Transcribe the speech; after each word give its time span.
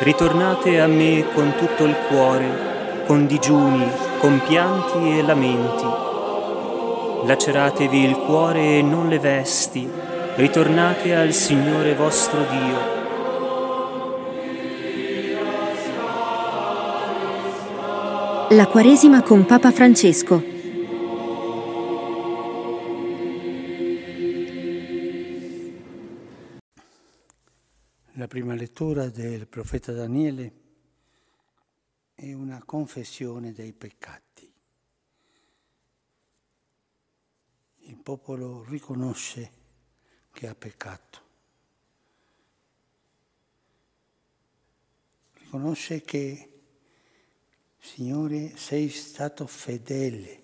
ritornate 0.00 0.80
a 0.80 0.86
me 0.86 1.24
con 1.32 1.54
tutto 1.56 1.84
il 1.84 1.96
cuore, 2.08 3.04
con 3.06 3.26
digiuni, 3.26 3.86
con 4.18 4.40
pianti 4.46 5.18
e 5.18 5.22
lamenti. 5.22 5.84
Laceratevi 7.24 8.04
il 8.04 8.16
cuore 8.16 8.78
e 8.78 8.82
non 8.82 9.08
le 9.08 9.18
vesti, 9.18 9.88
ritornate 10.36 11.14
al 11.14 11.32
Signore 11.32 11.94
vostro 11.94 12.40
Dio. 12.50 12.94
La 18.50 18.66
Quaresima 18.66 19.22
con 19.22 19.44
Papa 19.44 19.72
Francesco. 19.72 20.55
La 28.18 28.28
prima 28.28 28.54
lettura 28.54 29.10
del 29.10 29.46
profeta 29.46 29.92
Daniele 29.92 30.52
è 32.14 32.32
una 32.32 32.64
confessione 32.64 33.52
dei 33.52 33.74
peccati. 33.74 34.50
Il 37.80 37.96
popolo 37.98 38.64
riconosce 38.64 39.50
che 40.32 40.48
ha 40.48 40.54
peccato. 40.54 41.20
Riconosce 45.34 46.00
che, 46.00 46.60
Signore, 47.78 48.56
sei 48.56 48.88
stato 48.88 49.46
fedele 49.46 50.42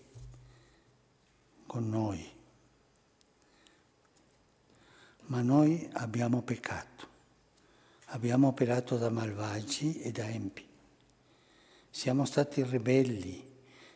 con 1.65 1.89
noi, 1.89 2.31
ma 5.29 5.41
noi 5.41 5.89
abbiamo 5.95 6.43
peccato 6.43 7.12
abbiamo 8.13 8.49
operato 8.49 8.97
da 8.97 9.11
malvagi 9.11 10.01
e 10.01 10.11
da 10.11 10.29
empi. 10.29 10.67
Siamo 11.91 12.25
stati 12.25 12.63
ribelli, 12.63 13.51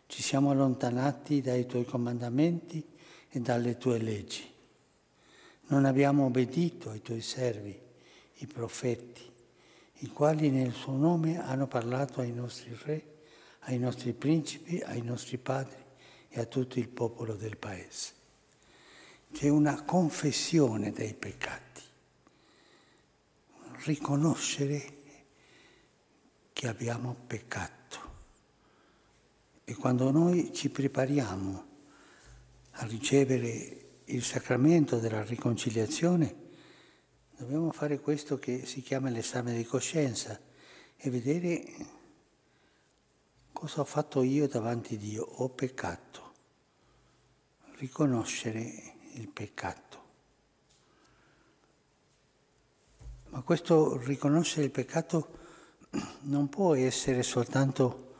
ci 0.06 0.22
siamo 0.22 0.50
allontanati 0.50 1.40
dai 1.40 1.66
tuoi 1.66 1.84
comandamenti 1.84 2.84
e 3.28 3.40
dalle 3.40 3.76
tue 3.76 3.98
leggi. 3.98 4.42
Non 5.68 5.84
abbiamo 5.84 6.26
obbedito 6.26 6.90
ai 6.90 7.02
tuoi 7.02 7.20
servi, 7.20 7.78
i 8.38 8.46
profeti, 8.46 9.22
i 10.00 10.08
quali 10.08 10.50
nel 10.50 10.72
suo 10.72 10.92
nome 10.92 11.42
hanno 11.42 11.66
parlato 11.66 12.20
ai 12.20 12.32
nostri 12.32 12.76
re, 12.84 13.14
ai 13.60 13.78
nostri 13.78 14.12
principi, 14.12 14.80
ai 14.80 15.02
nostri 15.02 15.36
padri 15.36 15.82
e 16.28 16.40
a 16.40 16.44
tutto 16.44 16.78
il 16.78 16.88
popolo 16.88 17.34
del 17.34 17.56
paese. 17.56 18.12
C'è 19.32 19.48
una 19.48 19.82
confessione 19.82 20.92
dei 20.92 21.12
peccati 21.12 21.76
riconoscere 23.86 24.94
che 26.52 26.68
abbiamo 26.68 27.16
peccato. 27.26 27.74
E 29.64 29.74
quando 29.74 30.10
noi 30.10 30.52
ci 30.52 30.68
prepariamo 30.70 31.66
a 32.72 32.86
ricevere 32.86 33.84
il 34.04 34.22
sacramento 34.22 34.98
della 34.98 35.22
riconciliazione, 35.22 36.34
dobbiamo 37.36 37.70
fare 37.70 38.00
questo 38.00 38.38
che 38.38 38.66
si 38.66 38.82
chiama 38.82 39.08
l'esame 39.08 39.54
di 39.54 39.64
coscienza 39.64 40.38
e 40.96 41.10
vedere 41.10 41.64
cosa 43.52 43.80
ho 43.80 43.84
fatto 43.84 44.22
io 44.22 44.48
davanti 44.48 44.94
a 44.94 44.98
Dio. 44.98 45.24
Ho 45.24 45.48
peccato. 45.48 46.34
Riconoscere 47.78 48.94
il 49.14 49.28
peccato. 49.28 50.05
Ma 53.36 53.42
questo 53.42 53.98
riconoscere 53.98 54.64
il 54.64 54.70
peccato 54.70 55.28
non 56.22 56.48
può 56.48 56.74
essere 56.74 57.22
soltanto 57.22 58.14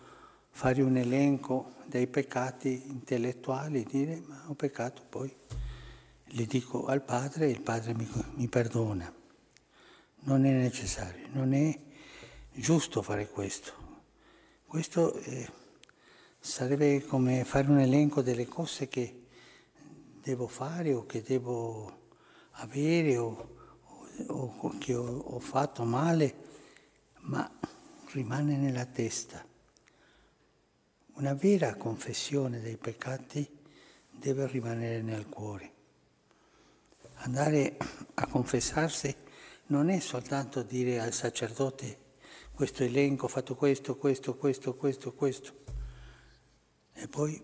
fare 0.50 0.83
un 0.83 0.95
elenco 0.98 1.73
dei 1.86 2.06
peccati 2.06 2.83
intellettuali, 2.89 3.83
dire 3.85 4.23
ma 4.27 4.45
ho 4.48 4.52
peccato, 4.52 5.01
poi 5.08 5.35
li 6.33 6.45
dico 6.45 6.85
al 6.85 7.01
Padre 7.01 7.46
e 7.46 7.51
il 7.51 7.63
Padre 7.63 7.95
mi, 7.95 8.07
mi 8.35 8.46
perdona. 8.48 9.11
Non 10.24 10.45
è 10.45 10.51
necessario, 10.51 11.29
non 11.33 11.55
è 11.55 11.80
giusto 12.52 13.01
fare 13.01 13.27
questo. 13.27 13.73
Questo 14.67 15.14
eh, 15.14 15.48
sarebbe 16.39 17.02
come 17.07 17.45
fare 17.45 17.70
un 17.70 17.79
elenco 17.79 18.20
delle 18.20 18.46
cose 18.46 18.86
che 18.89 19.23
devo 20.20 20.46
fare 20.46 20.92
o 20.92 21.07
che 21.07 21.23
devo 21.23 22.08
avere 22.51 23.17
o 23.17 23.55
o 24.29 24.77
che 24.79 24.95
ho, 24.95 25.39
fatto 25.39 25.85
male, 25.85 26.35
ma 27.21 27.51
rimane 28.13 28.57
nella 28.57 28.87
testa. 28.87 29.45
Una 31.15 31.35
vera 31.35 31.75
confessione 31.77 32.61
dei 32.61 32.77
peccati 32.77 33.49
deve 34.11 34.47
rimanere 34.47 35.03
nel 35.03 35.29
cuore. 35.29 35.73
Andare 37.21 37.77
a 38.15 38.27
confessarsi 38.27 39.15
non 39.67 39.89
è 39.89 39.99
soltanto 40.01 40.63
dire 40.63 41.01
al 41.01 41.13
sacerdote 41.13 42.05
questo 42.53 42.85
elenco, 42.85 43.27
ho 43.27 43.29
fatto 43.29 43.55
questo, 43.55 43.97
questo, 43.97 44.37
questo, 44.37 44.75
questo, 44.75 45.13
questo, 45.13 45.65
e 46.93 47.09
poi 47.09 47.41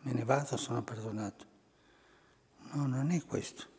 me 0.00 0.12
ne 0.12 0.24
vado, 0.24 0.56
sono 0.56 0.82
perdonato. 0.82 1.44
No, 2.72 2.86
non 2.86 3.10
è 3.10 3.22
questo 3.24 3.74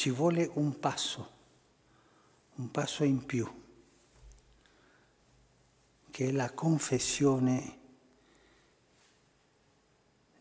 ci 0.00 0.08
vuole 0.08 0.50
un 0.54 0.78
passo, 0.78 1.30
un 2.54 2.70
passo 2.70 3.04
in 3.04 3.26
più, 3.26 3.46
che 6.10 6.28
è 6.28 6.32
la 6.32 6.50
confessione 6.52 7.78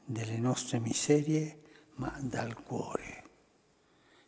delle 0.06 0.38
nostre 0.38 0.80
miserie, 0.80 1.62
ma 1.96 2.18
dal 2.22 2.64
cuore. 2.64 3.24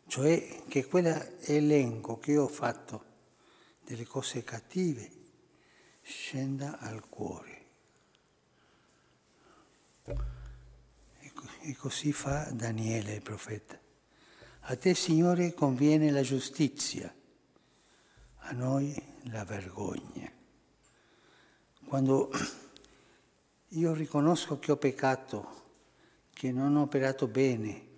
Cioè 0.06 0.64
che 0.68 0.84
quell'elenco 0.84 2.18
che 2.18 2.36
ho 2.36 2.46
fatto 2.46 3.04
delle 3.82 4.04
cose 4.04 4.44
cattive 4.44 5.10
scenda 6.02 6.78
al 6.78 7.08
cuore. 7.08 7.66
E 11.62 11.74
così 11.74 12.12
fa 12.12 12.50
Daniele 12.50 13.14
il 13.14 13.22
profeta. 13.22 13.81
A 14.66 14.76
te, 14.76 14.94
Signore, 14.94 15.54
conviene 15.54 16.12
la 16.12 16.22
giustizia, 16.22 17.12
a 18.36 18.52
noi 18.52 18.94
la 19.24 19.44
vergogna. 19.44 20.30
Quando 21.84 22.30
io 23.70 23.92
riconosco 23.92 24.60
che 24.60 24.70
ho 24.70 24.76
peccato, 24.76 25.62
che 26.32 26.52
non 26.52 26.76
ho 26.76 26.82
operato 26.82 27.26
bene, 27.26 27.88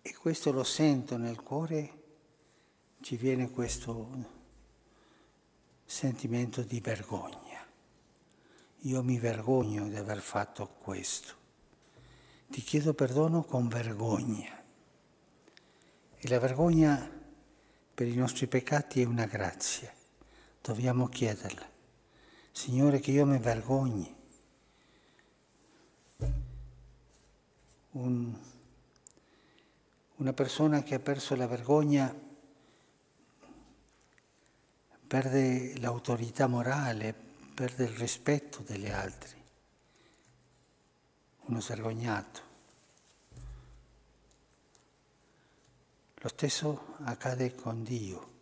e 0.00 0.14
questo 0.14 0.52
lo 0.52 0.64
sento 0.64 1.18
nel 1.18 1.42
cuore, 1.42 2.02
ci 3.02 3.16
viene 3.16 3.50
questo 3.50 4.08
sentimento 5.84 6.62
di 6.62 6.80
vergogna. 6.80 7.62
Io 8.80 9.02
mi 9.02 9.18
vergogno 9.18 9.86
di 9.86 9.96
aver 9.96 10.20
fatto 10.20 10.66
questo 10.78 11.44
ti 12.48 12.60
chiedo 12.62 12.94
perdono 12.94 13.42
con 13.42 13.68
vergogna. 13.68 14.62
E 16.18 16.28
la 16.28 16.38
vergogna 16.38 17.10
per 17.94 18.06
i 18.06 18.14
nostri 18.14 18.46
peccati 18.46 19.00
è 19.00 19.04
una 19.04 19.26
grazia, 19.26 19.92
dobbiamo 20.60 21.08
chiederla. 21.08 21.74
Signore, 22.52 23.00
che 23.00 23.10
io 23.10 23.26
mi 23.26 23.38
vergogni. 23.38 24.14
Un, 27.92 28.34
una 30.16 30.32
persona 30.32 30.82
che 30.82 30.94
ha 30.94 30.98
perso 30.98 31.34
la 31.34 31.46
vergogna 31.46 32.14
perde 35.06 35.78
l'autorità 35.78 36.46
morale, 36.46 37.14
perde 37.54 37.84
il 37.84 37.96
rispetto 37.96 38.62
degli 38.66 38.88
altri 38.88 39.35
uno 41.46 41.60
svergognato. 41.60 42.40
Lo 46.16 46.28
stesso 46.28 46.94
accade 47.04 47.54
con 47.54 47.82
Dio. 47.82 48.34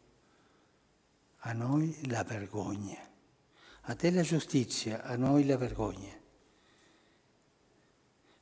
A 1.41 1.53
noi 1.53 2.07
la 2.09 2.23
vergogna. 2.25 2.99
A 3.87 3.95
te 3.95 4.11
la 4.11 4.23
giustizia, 4.23 5.03
a 5.03 5.17
noi 5.17 5.45
la 5.45 5.59
vergogna. 5.59 6.13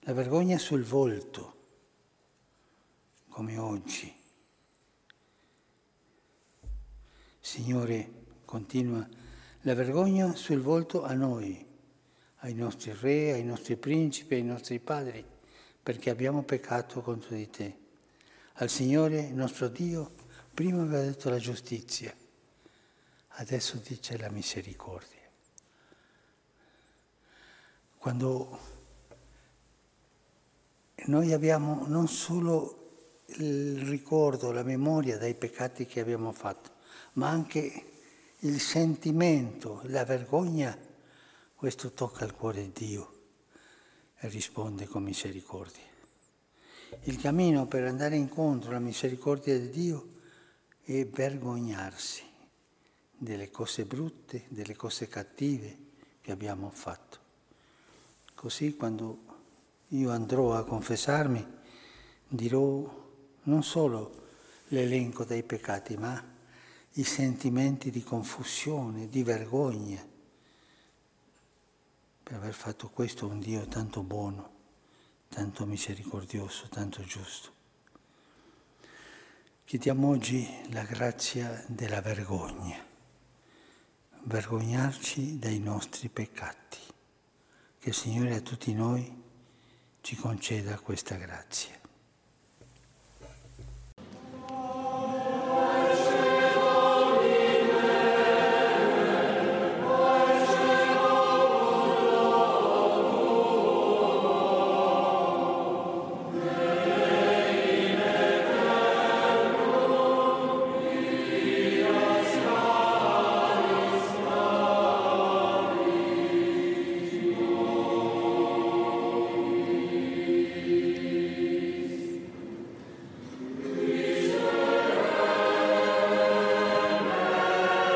La 0.00 0.12
vergogna 0.12 0.58
sul 0.58 0.84
volto, 0.84 1.56
come 3.28 3.58
oggi. 3.58 4.14
Signore, 7.40 8.24
continua, 8.44 9.08
la 9.62 9.74
vergogna 9.74 10.34
sul 10.36 10.60
volto 10.60 11.02
a 11.02 11.12
noi 11.14 11.70
ai 12.44 12.54
nostri 12.54 12.92
re, 13.00 13.32
ai 13.32 13.44
nostri 13.44 13.76
principi, 13.76 14.34
ai 14.34 14.44
nostri 14.44 14.78
padri, 14.78 15.24
perché 15.82 16.10
abbiamo 16.10 16.42
peccato 16.42 17.00
contro 17.00 17.34
di 17.34 17.50
te. 17.50 17.76
Al 18.54 18.68
Signore 18.68 19.30
nostro 19.30 19.68
Dio 19.68 20.20
Prima 20.54 20.82
aveva 20.82 21.02
detto 21.02 21.30
la 21.30 21.38
giustizia, 21.38 22.14
adesso 23.36 23.80
dice 23.82 24.18
la 24.18 24.28
misericordia. 24.28 25.20
Quando 27.96 28.58
noi 31.06 31.32
abbiamo 31.32 31.86
non 31.86 32.06
solo 32.06 33.22
il 33.38 33.80
ricordo, 33.80 34.52
la 34.52 34.62
memoria 34.62 35.16
dei 35.16 35.34
peccati 35.34 35.86
che 35.86 36.00
abbiamo 36.00 36.32
fatto, 36.32 36.72
ma 37.14 37.30
anche 37.30 37.84
il 38.40 38.60
sentimento, 38.60 39.80
la 39.84 40.04
vergogna, 40.04 40.76
questo 41.62 41.92
tocca 41.92 42.24
il 42.24 42.34
cuore 42.34 42.60
di 42.60 42.72
Dio 42.72 43.12
e 44.18 44.26
risponde 44.26 44.88
con 44.88 45.04
misericordia. 45.04 45.84
Il 47.02 47.20
cammino 47.20 47.68
per 47.68 47.84
andare 47.84 48.16
incontro 48.16 48.70
alla 48.70 48.80
misericordia 48.80 49.56
di 49.56 49.70
Dio 49.70 50.08
è 50.82 51.06
vergognarsi 51.06 52.24
delle 53.16 53.52
cose 53.52 53.84
brutte, 53.84 54.46
delle 54.48 54.74
cose 54.74 55.06
cattive 55.06 55.76
che 56.20 56.32
abbiamo 56.32 56.68
fatto. 56.68 57.18
Così 58.34 58.74
quando 58.74 59.18
io 59.90 60.10
andrò 60.10 60.54
a 60.56 60.64
confessarmi 60.64 61.46
dirò 62.26 63.06
non 63.44 63.62
solo 63.62 64.30
l'elenco 64.66 65.22
dei 65.22 65.44
peccati, 65.44 65.96
ma 65.96 66.20
i 66.94 67.04
sentimenti 67.04 67.92
di 67.92 68.02
confusione, 68.02 69.08
di 69.08 69.22
vergogna, 69.22 70.10
aver 72.52 72.54
fatto 72.54 72.90
questo 72.90 73.26
un 73.26 73.40
Dio 73.40 73.66
tanto 73.66 74.02
buono, 74.02 74.50
tanto 75.28 75.64
misericordioso, 75.64 76.68
tanto 76.68 77.02
giusto. 77.02 77.50
Chiediamo 79.64 80.08
oggi 80.08 80.46
la 80.70 80.82
grazia 80.82 81.64
della 81.66 82.02
vergogna, 82.02 82.76
vergognarci 84.24 85.38
dei 85.38 85.58
nostri 85.60 86.10
peccati. 86.10 86.78
Che 87.78 87.88
il 87.88 87.94
Signore 87.94 88.36
a 88.36 88.40
tutti 88.40 88.74
noi 88.74 89.22
ci 90.02 90.14
conceda 90.14 90.78
questa 90.78 91.16
grazia. 91.16 91.81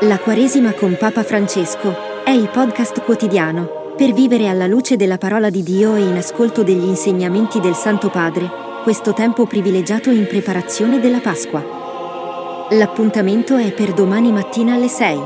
La 0.01 0.19
Quaresima 0.19 0.73
con 0.73 0.95
Papa 0.95 1.23
Francesco 1.23 2.23
è 2.23 2.29
il 2.29 2.49
podcast 2.49 3.01
quotidiano 3.01 3.95
per 3.97 4.13
vivere 4.13 4.47
alla 4.47 4.67
luce 4.67 4.95
della 4.95 5.17
parola 5.17 5.49
di 5.49 5.63
Dio 5.63 5.95
e 5.95 6.01
in 6.01 6.15
ascolto 6.15 6.61
degli 6.61 6.85
insegnamenti 6.85 7.59
del 7.59 7.73
Santo 7.73 8.11
Padre, 8.11 8.47
questo 8.83 9.13
tempo 9.13 9.47
privilegiato 9.47 10.11
in 10.11 10.27
preparazione 10.27 10.99
della 10.99 11.17
Pasqua. 11.17 11.65
L'appuntamento 12.69 13.55
è 13.55 13.71
per 13.71 13.93
domani 13.93 14.31
mattina 14.31 14.75
alle 14.75 14.87
6. 14.87 15.19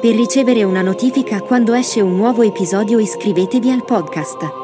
Per 0.00 0.12
ricevere 0.12 0.64
una 0.64 0.82
notifica 0.82 1.40
quando 1.40 1.72
esce 1.72 2.00
un 2.00 2.16
nuovo 2.16 2.42
episodio 2.42 2.98
iscrivetevi 2.98 3.70
al 3.70 3.84
podcast. 3.84 4.57